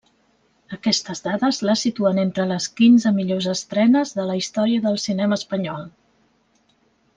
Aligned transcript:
Aquestes 0.77 1.19
dades 1.25 1.59
la 1.69 1.75
situen 1.81 2.21
entre 2.21 2.47
les 2.53 2.67
quinze 2.79 3.13
millors 3.19 3.49
estrenes 3.53 4.15
de 4.21 4.27
la 4.33 4.39
història 4.41 4.83
del 4.89 4.99
cinema 5.07 5.41
espanyol. 5.43 5.89